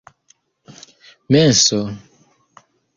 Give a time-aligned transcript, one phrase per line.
[1.31, 1.79] menso